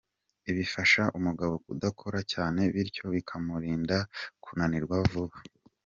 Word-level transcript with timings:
Ibi 0.49 0.53
bifasha 0.65 1.01
umugabo 1.17 1.53
kudakora 1.65 2.19
cyane 2.33 2.61
bityo 2.73 3.05
bikamurinda 3.15 3.97
kunanirwa 4.43 4.95
vuba. 5.11 5.37